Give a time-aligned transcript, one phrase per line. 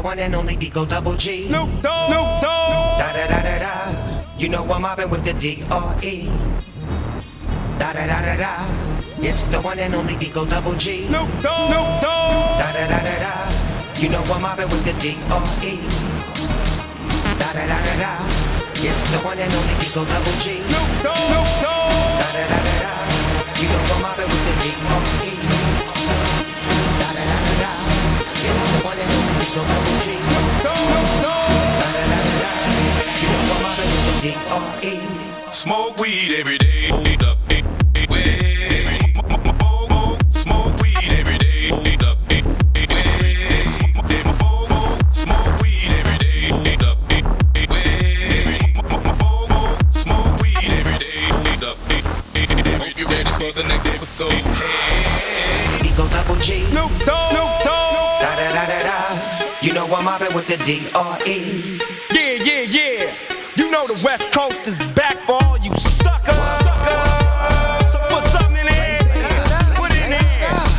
[0.00, 1.42] It's the one and only Digo Double G.
[1.42, 2.08] Snoop Dogg.
[2.08, 2.96] Snoop Dogg.
[2.96, 4.24] Da da da da da.
[4.38, 6.24] You know I'm mobbing with the D-R-E.
[7.78, 8.52] Da da da da da.
[9.20, 11.02] It's the one and only Digo Double G.
[11.04, 11.68] Snoop Dogg.
[11.68, 12.32] Snoop Dogg.
[12.56, 13.32] Da da da da da.
[14.00, 15.76] You know I'm mobbing with the D-R-E.
[17.36, 18.12] Da da da da da.
[18.80, 20.64] It's the one and only Digo Double G.
[20.64, 21.28] Snoop Dogg.
[21.28, 22.24] Snoop Dogg.
[22.24, 22.92] Da da da da da.
[23.60, 25.32] You know I'm mobbing with the D-R-E.
[25.44, 25.59] Da
[34.20, 35.00] D-R-E.
[35.50, 36.88] Smoke weed every day.
[40.28, 41.70] Smoke weed every day.
[53.40, 54.30] for the next episode.
[54.32, 55.88] Hey.
[55.88, 56.60] Eagle Double G.
[56.60, 57.30] Snoop Dogg.
[57.30, 58.20] Snoop Dogg.
[58.20, 59.46] Da da da da da.
[59.62, 61.80] You know I'm mobbing with the D R E.
[62.12, 63.29] Yeah yeah yeah.
[63.70, 66.34] You know the West Coast is back for all you suckers.
[67.94, 68.98] So put something in there.
[69.78, 70.18] Put it in.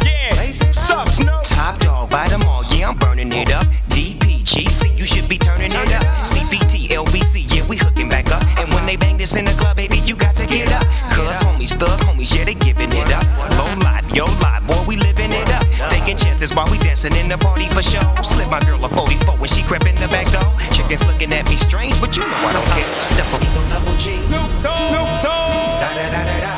[0.03, 0.51] Yeah.
[0.51, 1.41] Suck, Snoop.
[1.43, 3.65] Top dog by them all, yeah, I'm burning it up.
[3.88, 6.03] DPGC, you should be turning it up.
[6.27, 8.43] CBT, LBC, yeah, we hooking back up.
[8.59, 10.83] And when they bang this in the club, baby, you got to get up.
[11.15, 13.23] Cuz homies, thug homies, yeah, they giving it up.
[13.55, 14.60] Low life, yo life,
[16.11, 18.03] Taking chances while we dancing in the party for show.
[18.19, 20.43] Slip my girl a 44 when she crept in the back door.
[20.75, 22.91] Chickens looking at me strange, but you know I don't care.
[22.99, 24.19] Step up, Digo double G.
[24.27, 24.91] Snoop Dogg.
[24.91, 25.79] Snoop Dogg.
[25.79, 26.53] Da da da da da.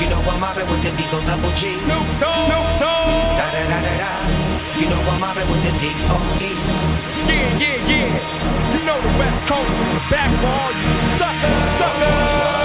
[0.00, 1.76] You know I'm mobbing with the Digo double G.
[1.84, 2.48] Snoop Dogg.
[2.48, 3.12] Snoop Dogg.
[3.36, 4.10] Da da da da da.
[4.80, 6.50] You know I'm mobbing with the D-R-E.
[7.28, 8.08] Yeah, yeah, yeah.
[8.72, 11.60] You know the West Coast is back for all you suckers.
[11.76, 12.57] Suckers.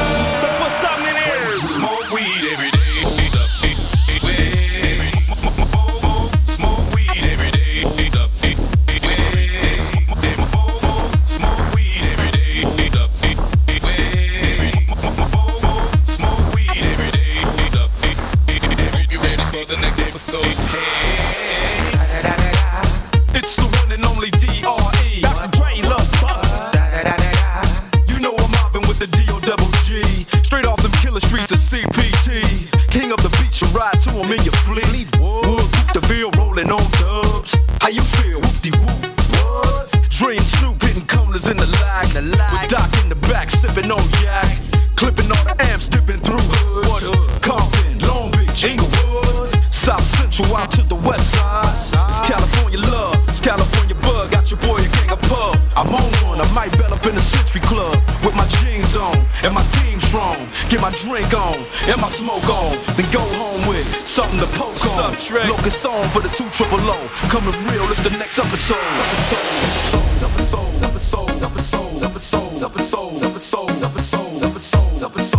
[60.73, 61.53] Get my drink on
[61.85, 65.13] and my smoke on, then go home with something to poke on.
[65.47, 66.97] Locust on for the two triple O.
[67.29, 75.32] Coming real, it's the next episode, episode, episode, episode, episode, episode, episode, episode, episode, episode,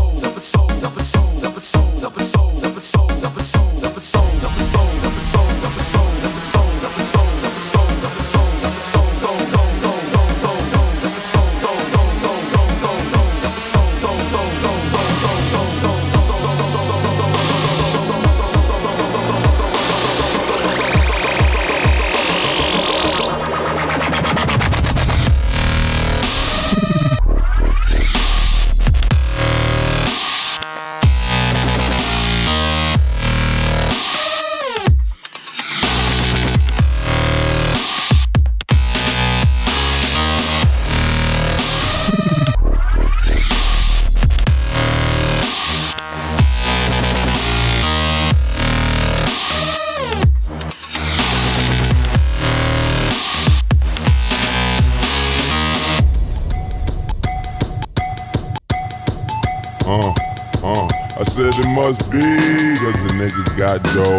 [63.65, 64.14] got Joe.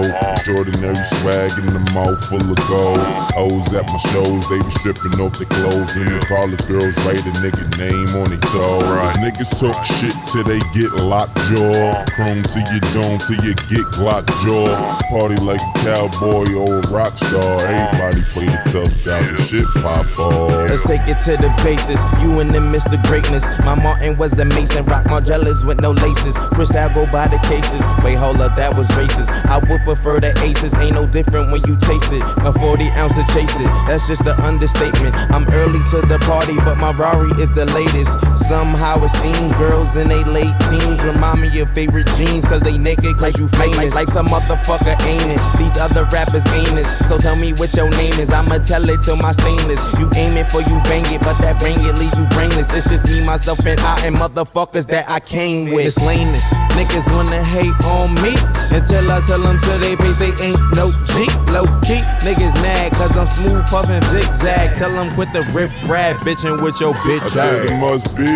[0.46, 0.94] Extraordinary
[1.25, 3.02] swag in the mouth full of gold.
[3.34, 5.90] Hoes at my shows, they be stripping off their clothes.
[5.98, 8.86] And the college girls write a nigga name on their toes.
[9.25, 11.98] Niggas talk shit till they get locked jaw.
[12.14, 14.70] Chrome to your dome till you get Glock jaw.
[15.10, 17.66] Party like a cowboy or a rock star.
[17.66, 20.70] Everybody play the tough guy till shit pop off.
[20.70, 21.98] Let's take it to the basis.
[22.22, 23.42] You and the midst of greatness.
[23.66, 24.86] My Martin was a mason.
[24.86, 26.38] Rock Margielas with no laces.
[26.54, 27.82] Cristal I go by the cases.
[28.06, 29.34] Wait, hold up, that was racist.
[29.50, 30.74] I would prefer the aces.
[30.75, 32.24] Ain't no different when you chase it.
[32.44, 33.70] A 40 ounce to chase it.
[33.88, 35.15] That's just an understatement.
[35.32, 38.12] I'm early to the party, but my Rari is the latest.
[38.48, 42.77] Somehow it seems girls in they late teens remind me of favorite jeans, cause they
[42.77, 43.94] naked, cause you famous.
[43.96, 45.42] Life's a motherfucker, ain't it?
[45.58, 46.86] These other rappers ain't it.
[47.08, 48.30] So tell me what your name is.
[48.30, 49.80] I'ma tell it to my stainless.
[50.00, 52.72] You aim it for you bang it, but that bang it leave you brainless.
[52.74, 55.86] It's just me, myself, and I, and motherfuckers that I came with.
[55.86, 56.46] It's lameness.
[56.75, 58.36] Niggas wanna hate on me
[58.75, 61.24] until I tell them to they face they ain't no G.
[61.48, 64.75] Low key, niggas mad cause I'm smooth puffin' zigzag.
[64.75, 68.27] Tell them quit the riff rap bitchin' with your bitch I said it must be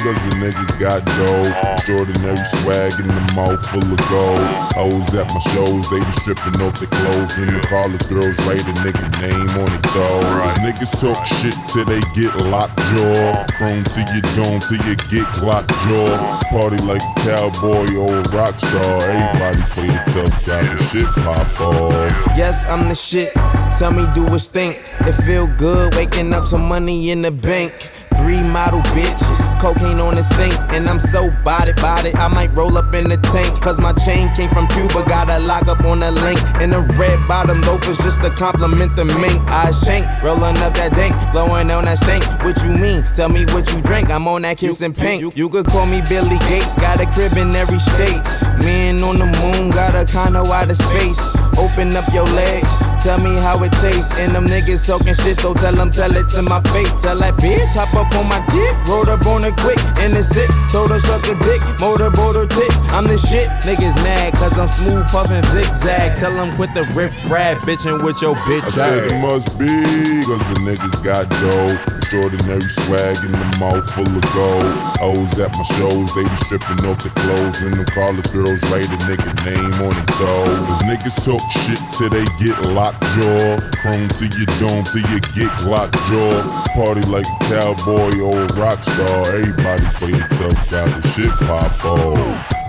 [0.00, 1.52] cause the nigga got dough.
[1.76, 4.40] Extraordinary swag in the mouth full of gold.
[4.72, 7.36] Hoes at my shows, they be stripping off their clothes.
[7.36, 10.24] And the college girls write a nigga name on their toes.
[10.64, 13.44] Niggas talk shit till they get locked jaw.
[13.60, 16.40] Chrome to your dome till you get locked jaw.
[16.48, 19.10] Party like a cowboy a rock star.
[19.10, 21.92] Everybody play the tough guy till shit pop off.
[22.36, 23.32] Yes, I'm the shit.
[23.78, 24.82] Tell me, do it stink?
[25.00, 27.90] It feel good waking up some money in the bank.
[28.22, 32.14] Three model bitches, cocaine on the sink, and I'm so body body.
[32.14, 35.02] I might roll up in the tank, cause my chain came from Cuba.
[35.08, 38.94] Got a lock up on the link, and the red bottom loafers just to compliment
[38.94, 39.42] the mink.
[39.50, 42.22] I shank, rolling up that dank, blowing on that stank.
[42.44, 43.02] What you mean?
[43.12, 44.08] Tell me what you drink.
[44.08, 45.20] I'm on that kissing pink.
[45.20, 48.22] You, you could call me Billy Gates, got a crib in every state.
[48.62, 51.18] Man on the moon, got a out of space.
[51.58, 52.68] Open up your legs.
[53.02, 56.28] Tell me how it tastes, and them niggas talking shit, so tell them, tell it
[56.30, 56.88] to my face.
[57.02, 60.22] Tell that bitch, hop up on my dick, rolled up on it quick, in the
[60.22, 62.76] six, told her suck a dick, motorboat her tits.
[62.94, 66.16] I'm the shit, niggas mad, cause I'm smooth puffin' zigzag.
[66.16, 69.66] Tell them quit the riff rap, bitchin' with your bitch I said it must be
[69.66, 72.01] cause the niggas got dough.
[72.12, 74.76] Extraordinary swag in the mouth full of gold.
[75.00, 77.56] Hoes at my shows, they be stripping off their clothes.
[77.64, 80.60] And the college girls write a nigga name on it toes.
[80.68, 83.56] Cause niggas talk shit till they get locked jaw.
[83.80, 86.36] Chrome to your dome till you get locked jaw.
[86.76, 89.32] Party like a cowboy or a rock star.
[89.32, 92.61] Everybody play the tough guy till shit pop off.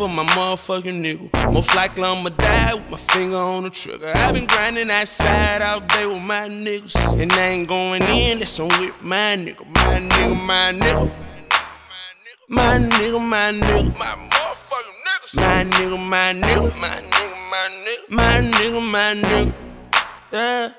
[0.00, 1.52] For my motherfucking nigga.
[1.52, 4.10] Most likely I'ma die with my finger on the trigger.
[4.14, 6.96] i been grinding that side all day with my niggas.
[7.20, 9.62] And I ain't going in, that's on with my nigga.
[9.68, 11.12] My nigga, my nigga.
[12.48, 13.98] My nigga, my nigga.
[13.98, 15.36] My motherfucking niggas.
[15.36, 18.10] My nigga, my nigga, my nigga.
[18.10, 19.20] My nigga, my nigga.
[19.20, 19.54] My nigga, my nigga.
[20.32, 20.72] Yeah.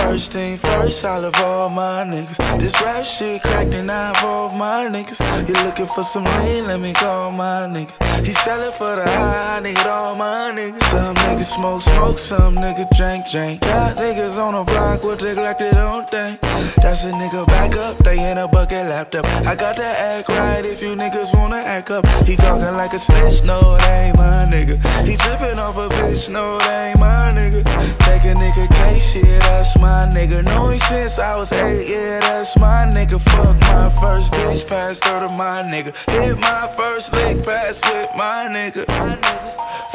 [0.00, 2.38] First thing first, I love all my niggas.
[2.58, 5.20] This rap shit cracked and I involve my niggas.
[5.48, 6.66] You looking for some lean?
[6.66, 7.92] Let me call my nigga.
[8.24, 10.82] He sellin' for the high, I need all my niggas.
[10.90, 13.60] Some niggas smoke, smoke, some niggas drink, drink.
[13.60, 16.38] Got niggas on the block with neglected on thing.
[16.82, 19.24] That's a nigga back up, they in a bucket laptop.
[19.46, 22.06] I got to act right if you niggas wanna act up.
[22.26, 24.76] He talking like a snitch, no, that ain't my nigga.
[25.06, 27.64] He trippin' off a bitch, no, that ain't my nigga.
[28.06, 30.44] Take a nigga case, shit, that's my nigga.
[30.44, 33.20] Know him since I was eight, yeah, that's my nigga.
[33.20, 35.92] Fuck my first bitch, passed her to my nigga.
[36.10, 38.84] Hit my first lick, pass with my nigga.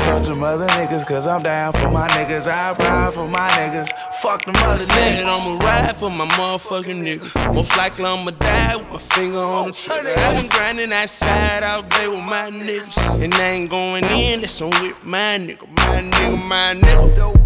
[0.06, 2.48] Fuck them other niggas, cause I'm down for my niggas.
[2.48, 3.90] I ride for my niggas.
[4.22, 5.26] Fuck them other niggas.
[5.26, 7.54] I'ma ride for my motherfucking nigga.
[7.56, 10.14] Most likely I'ma die with my finger on the trigger.
[10.16, 13.24] i been grinding that side all day with my niggas.
[13.24, 15.68] And I ain't going in, that's on with my nigga.
[15.72, 17.45] My nigga, my nigga.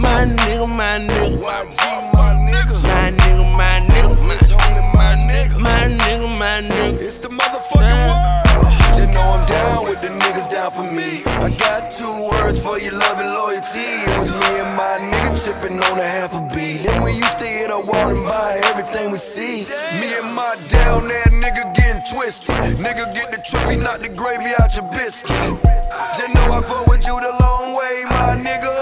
[0.00, 0.66] My niggas.
[0.76, 2.12] My nigga, my nigga.
[2.12, 2.82] My niggas.
[2.88, 4.16] My nigga, my nigga.
[4.94, 5.60] My niggas.
[5.60, 7.00] My nigga, my nigga.
[7.00, 8.72] It's the motherfucking world.
[8.96, 11.22] Just know I'm down with the niggas down for me.
[11.24, 13.88] I got two words for your love and loyalty.
[14.08, 16.82] It was me and my nigga tripping on a half a beat.
[16.84, 19.68] Then we used to hit a wall and buy everything we see.
[20.00, 22.54] Me and my down there nigga getting twisted.
[22.80, 25.60] Nigga get the trippy, knock the gravy out your biscuit.
[26.16, 28.79] Just know I fuck with you the long way, my nigga.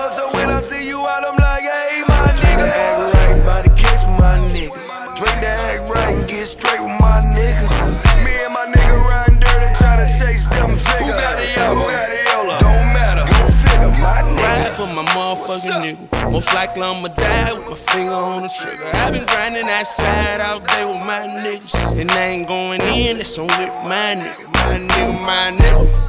[15.48, 16.32] motherfucking nigga.
[16.32, 18.84] Most likely I'ma die with my finger on the trigger.
[18.92, 22.00] i been grinding that side all day with my niggas.
[22.00, 24.52] And I ain't going in, That's on with my nigga.
[24.52, 26.08] My nigga, my nigga.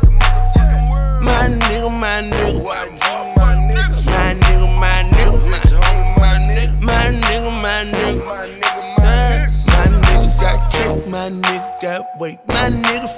[1.23, 2.63] My nigga, my nigga.
[2.65, 5.39] My nigga, my nigga.
[6.81, 8.25] My nigga, my nigga.
[9.69, 11.68] My nigga got cake, my nigga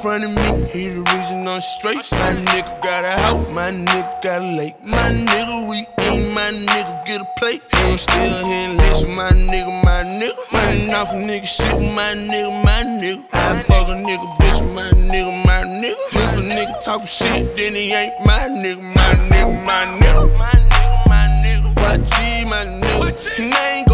[0.02, 2.10] front of me, he the reason I'm straight.
[2.12, 4.76] My nigga got a house, my nigga got a lake.
[4.84, 7.62] My nigga, we eat, my nigga get a plate.
[7.74, 10.34] And I'm still licks with my nigga, my nigga.
[10.52, 13.22] Running off a nigga shit with my nigga, my nigga.
[13.34, 16.02] I fuck a nigga bitch my nigga, my nigga.
[16.18, 20.38] If a nigga talk shit, then he ain't my nigga, my nigga, my nigga.
[20.40, 21.80] My nigga, my nigga.
[21.80, 23.40] What G, my nigga.
[23.40, 23.91] And I ain't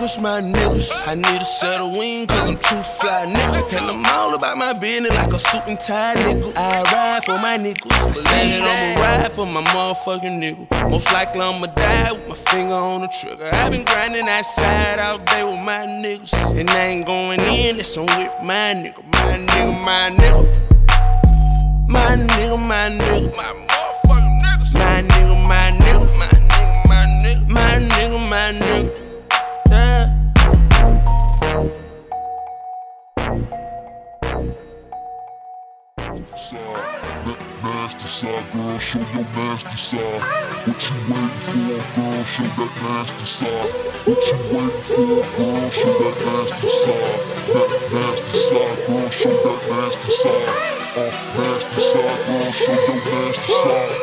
[0.00, 0.90] niggas, my niggas.
[1.06, 3.70] I need a set of wings, cause I'm too fly, nigga.
[3.70, 6.52] Tell them all about my business like a suit and tie, nigga.
[6.56, 7.84] I ride for my niggas.
[7.84, 10.90] Believe I'ma ride for my motherfucking nigga.
[10.90, 13.48] Most likely I'ma die with my finger on the trigger.
[13.52, 16.32] i been grinding outside all day with my niggas.
[16.58, 19.04] And I ain't going in unless I'm with my nigga.
[19.04, 20.42] My nigga, my nigga.
[21.88, 23.36] My nigga, my nigga.
[23.36, 24.74] My motherfucking niggas.
[24.78, 26.18] My nigga, my nigga.
[26.18, 27.48] My nigga, my nigga.
[27.48, 29.09] My nigga, my nigga.
[38.10, 40.20] Side, girl, show your nasty side.
[40.66, 42.24] What you waiting for, girl?
[42.24, 43.70] Show that nasty side.
[44.04, 45.70] What you waiting for, girl?
[45.70, 47.20] Show that nasty side.
[47.54, 50.48] That nasty side, girl, show that nasty side.
[50.98, 51.06] Uh,
[51.38, 53.94] nasty side, girl, show your nasty side.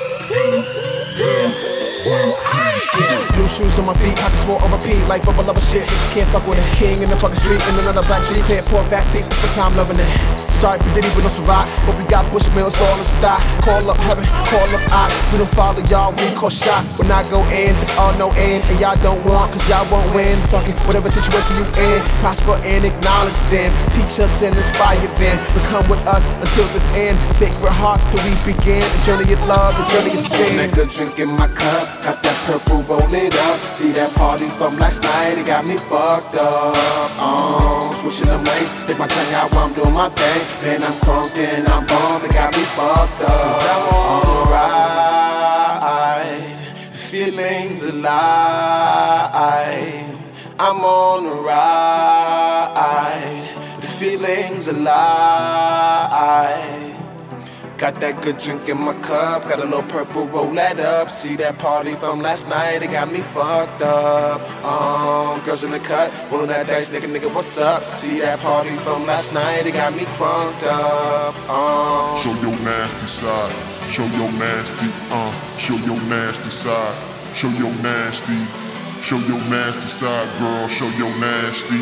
[3.35, 5.83] Blue shoes on my feet, pockets more on repeat like bubble lover shit.
[5.83, 8.45] Niggas can't fuck with a king in the fucking street in another black jeep.
[8.45, 10.36] Can't pour back seats, spend time loving it.
[10.57, 13.37] Sorry for Diddy, we don't survive, but we got Bushmills all in stock.
[13.61, 15.05] Call up heaven, call up I.
[15.29, 16.97] We don't follow y'all, we call shots.
[16.97, 20.09] When I go in, it's all no end, and y'all don't want, cause y'all won't
[20.17, 20.33] win.
[20.49, 23.69] Fuck it, whatever situation you in, prosper and acknowledge them.
[23.93, 25.37] Teach us and inspire them.
[25.53, 27.17] But come with us until this end.
[27.33, 28.81] Sacred hearts till we begin.
[28.81, 30.57] The journey of love, the journey of sin.
[30.57, 33.59] That good drink in my cup, got that purple roll it up.
[33.73, 36.75] See that party from last night, it got me fucked up.
[37.19, 40.41] Um, switching them lanes, take my tongue out while I'm doing my thing.
[40.63, 43.61] Man, I'm crunk and I'm bummed, it got me fucked up.
[43.67, 45.77] I'm on a ride,
[46.91, 49.27] feelings alive.
[50.59, 52.16] I'm on a ride,
[53.99, 54.93] feelings alive.
[57.77, 61.09] Got that good drink in my cup, got a little purple roll that up.
[61.09, 64.41] See that party from last night, it got me fucked up.
[64.63, 67.83] Um, girls in the cut, rolling that dice, nigga, nigga, what's up?
[67.99, 71.35] See that party from last night, it got me crunked up.
[71.49, 73.53] Um, Show your nasty side.
[73.89, 76.95] Show your nasty, uh, show your nasty side.
[77.35, 78.37] Show your nasty.
[79.01, 80.67] Show your nasty side, girl.
[80.67, 81.77] Show your nasty.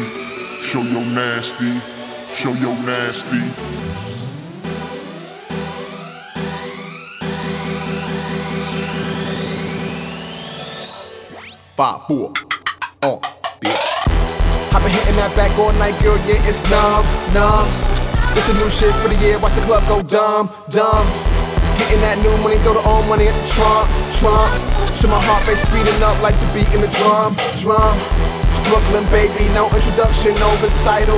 [0.61, 1.94] Show your nasty.
[2.35, 3.39] Show your nasty.
[11.77, 12.33] Five, four,
[13.03, 13.19] oh,
[13.63, 13.71] bitch.
[14.75, 17.71] I've been hitting that back all night, girl, yeah, it's numb, numb.
[18.35, 21.07] It's a new shit for the year, watch the club go dumb, dumb.
[21.79, 23.87] Getting that new money, throw the old money at the trunk,
[24.19, 24.51] trunk.
[24.99, 27.31] Show my heart rate speeding up like the beat in the drum,
[27.63, 27.95] drum.
[28.67, 31.15] Brooklyn, baby, no introduction, no recital.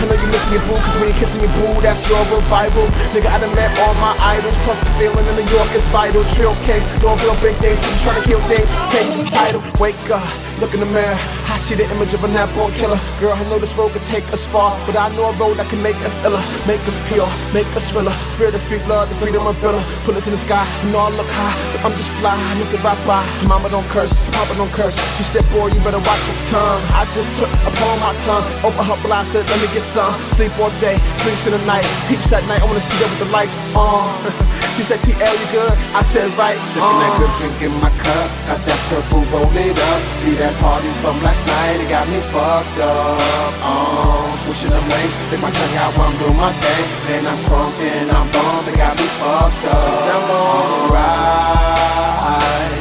[0.00, 2.88] I know you missing your boo, cause when you're kissing your boo, that's your revival.
[3.12, 6.24] Nigga, I done met all my idols, plus the feeling in New York is vital.
[6.32, 8.72] Trill case, don't real big things, just trying to kill things.
[8.88, 10.24] Take the title, wake up,
[10.56, 11.20] look in the mirror.
[11.50, 12.96] I see the image of a nap-born killer.
[13.18, 15.68] Girl, I know this road could take us far, but I know a road that
[15.68, 18.14] can make us iller, make us pure, make us thriller.
[18.32, 19.82] Spirit of free blood, the freedom of villa.
[20.06, 21.52] Put us in the sky, and all look high,
[21.84, 22.32] I'm just fly.
[22.32, 23.20] At right by.
[23.50, 24.94] Mama don't curse, Papa don't curse.
[25.18, 26.80] You said, boy, you better watch your tongue.
[26.94, 30.14] I just took upon my tongue, open her blind, said, let me get some.
[30.38, 30.94] Sleep all day,
[31.26, 32.62] drinks in the night, peeps at night.
[32.62, 34.06] I wanna see them with the lights on.
[34.78, 35.74] she said, TL, you good?
[35.98, 36.54] I said, right.
[36.70, 40.00] Sipping that good drink in my cup, got that purple roll it up.
[40.22, 43.18] See that party from last night, it got me fucked up.
[43.66, 46.86] Um, switching them lanes, take my tongue out while I'm doing my thing.
[47.10, 49.90] Man, I'm crunk and I'm bummed, it got me fucked up.
[49.90, 52.78] Cause I'm on a ride,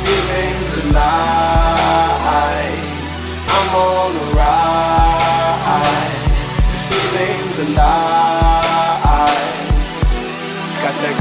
[0.00, 2.08] feelings alive.
[3.52, 4.27] I'm on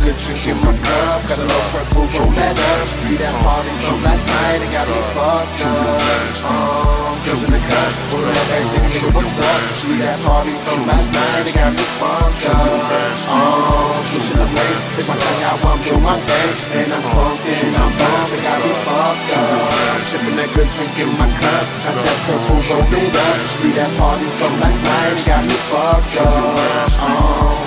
[0.08, 2.56] good in my cup, got a little purple roll that.
[3.04, 6.00] See that party from last night, it got me fucked up.
[6.48, 9.60] Um, girls in the cut, rolling that ass, nigga, nigga, what's up?
[9.76, 12.88] See that party from last night, it got me fucked up.
[13.28, 14.00] Um,
[14.40, 17.92] up lanes, take my out while I'm doing my thing, and I'm pumped and I'm
[18.00, 19.76] bummed, it got me fucked up.
[20.08, 23.38] Sipping that good drink in my cup, got that purple roll it up.
[23.60, 26.96] See that party from last night, it got me fucked up.
[26.96, 27.67] Um,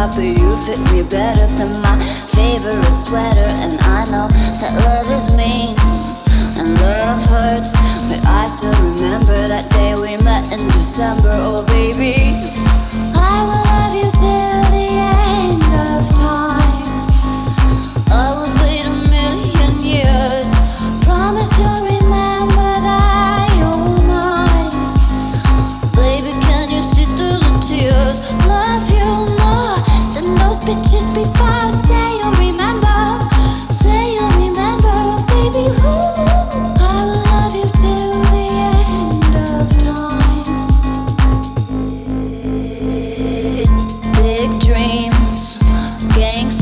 [0.00, 1.96] up, you fit me better than my
[2.32, 3.52] favorite sweater.
[3.60, 4.28] And I know
[4.60, 5.76] that love is mean
[6.56, 7.70] and love hurts.
[8.08, 12.69] But I still remember that day we met in December, oh baby.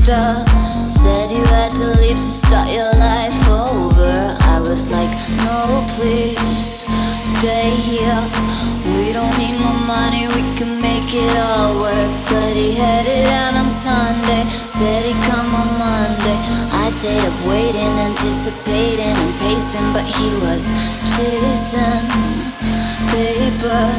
[0.08, 4.38] Said you had to leave to start your life over.
[4.40, 5.12] I was like,
[5.44, 6.80] no, please,
[7.36, 8.16] stay here.
[8.96, 12.10] We don't need no money, we can make it all work.
[12.24, 16.38] But he it out on Sunday, said he'd come on Monday.
[16.72, 20.64] I stayed up waiting, anticipating and pacing, but he was
[21.12, 22.08] chasing
[23.12, 23.97] paper.